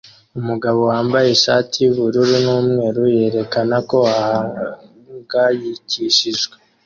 Umugabo 0.39 0.79
wambaye 0.91 1.27
ishati 1.31 1.75
yubururu 1.83 2.35
numweru 2.45 3.03
yerekana 3.17 3.75
ko 3.89 3.99
ahangayikishijwe 4.21 6.55